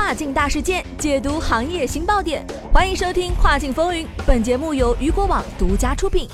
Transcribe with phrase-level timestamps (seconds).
[0.00, 2.46] 跨境大事件，解读行业新爆点。
[2.72, 6.28] 欢迎收听《跨境风云》，本节目由雨果网独家出品。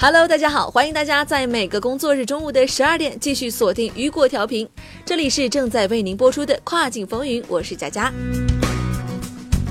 [0.00, 4.66] Hello，大家好，欢迎大家在每个工作日中午的十二点继续锁定雨果调频，
[5.04, 8.10] 这里是正在为您播出的《跨境风云》，我是佳佳。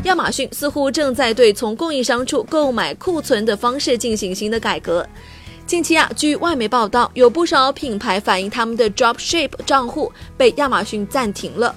[0.04, 5.07] 亚马逊似乎正在对从供应商处购买库存的方式进行新的改革。
[5.66, 11.73] 近期啊，据外媒报道，有不少品牌反映他们的 Dropship 账户被亚马逊暂停了。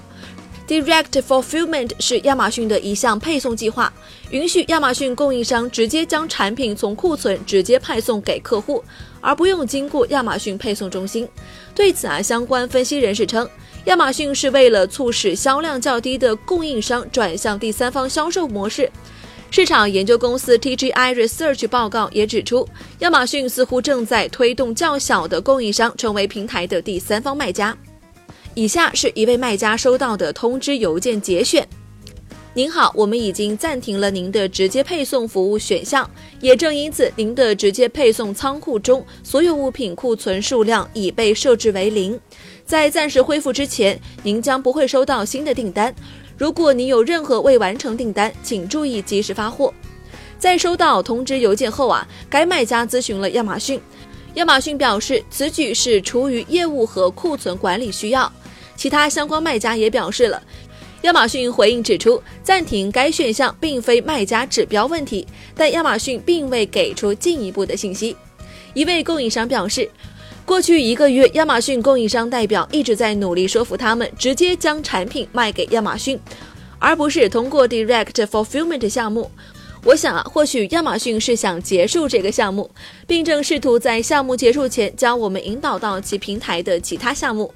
[0.67, 3.91] Direct Fulfillment 是亚马逊的一项配送计划，
[4.31, 8.83] 允许亚马逊供应商直接将产品从库存直接派送给客户，
[9.21, 11.25] 而不用经过亚马逊配送中心。
[11.73, 13.49] 对此啊，相关分析人士称，
[13.85, 18.91] 亚马逊是为了促使销量较低的供应商转向第三方销售模式。
[19.49, 22.67] 市场研究公司 TGI Research 报告也指出，
[22.99, 27.77] 亚马逊似乎正在推动较小的供应商成为平台的第三方卖家。
[28.57, 31.67] 以下是一位卖家收到的通知邮件节选：
[32.55, 36.09] 您好，我们已经暂停了您的直接配送服务选项，
[36.41, 42.19] 也正因此，您的直接配送仓库中所有物品库存数量已被设置为零。
[42.65, 45.93] 在暂时恢复之前，您将不会收到新的订单。
[46.35, 49.71] 如果您有任何未完成订单，请注意及时发货。
[50.39, 53.79] 在收到通知邮件后啊，该卖家咨询了亚马逊，
[54.33, 58.33] 亚马逊表示此举是出于业务和库存管理需要。
[58.77, 60.41] 其他相关卖家也表示了，
[61.01, 68.15] 亚马逊回应指出，暂停该选项并非卖家指标问题，但亚马逊并未给出进一步的信息。
[68.73, 69.89] 一位供应商表示，
[70.45, 76.19] 过去一个月，亚马逊供应商代表一直在努力说服他们直接将产品卖给亚马逊，
[76.77, 79.31] 而不是通过 Direct Fulfillment 项目。
[79.83, 82.69] 我想啊，或许亚马逊是想结束这个项目，
[83.05, 87.53] 并正试图在项目结束前将我们引导到其平台的其他项目。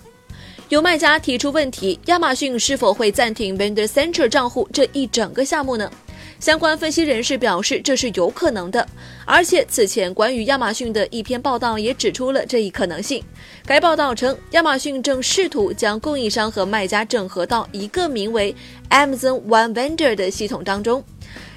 [0.72, 5.92] 有卖家提出问题：亚马逊是否会暂停 Vendor Central 账户这一整个项目呢？
[6.40, 8.88] 相关分析人士表示，这是有可能的。
[9.26, 13.22] 而且此前关于亚马逊的一篇报道也指出了这一可能性。
[13.66, 18.56] 该报道称，亚马逊正试图将供应商和卖家整合到一个名为
[18.92, 21.04] Amazon One Vendor 的系统当中。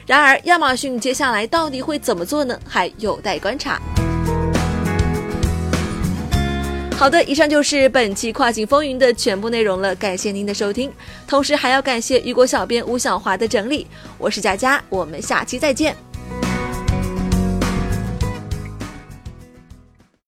[0.08, 2.58] 然而，亚马逊接下来到底会怎么做呢？
[2.66, 3.80] 还有待观察。
[7.04, 10.90] 好的，以上就是本期跨境风云的全部内容了，感谢您的收听，
[11.26, 13.86] 同时还要感谢雨果小编吴小华的整理。
[14.16, 15.94] 我是佳佳，我们下期再见。